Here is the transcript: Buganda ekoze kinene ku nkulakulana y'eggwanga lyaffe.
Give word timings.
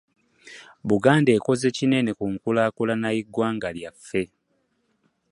Buganda 0.89 1.29
ekoze 1.37 1.67
kinene 1.77 2.11
ku 2.17 2.25
nkulakulana 2.33 3.07
y'eggwanga 3.15 3.69
lyaffe. 3.77 4.23